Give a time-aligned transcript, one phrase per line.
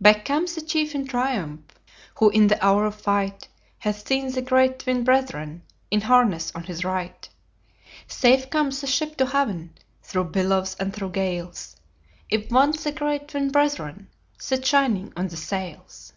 [0.00, 1.60] "Back comes the chief in triumph
[2.14, 3.46] Who in the hour of fight
[3.80, 7.28] Hath seen the great Twin Brethren In harness on his right.
[8.06, 11.76] Safe comes the ship to haven, Through billows and through gales.
[12.30, 14.08] If once the great Twin Brethren
[14.38, 16.14] Sit shining on the sails."